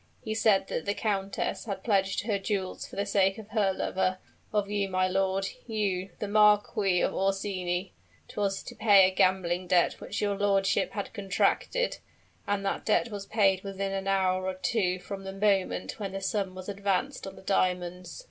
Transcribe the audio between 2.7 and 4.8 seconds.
for the sake of her lover of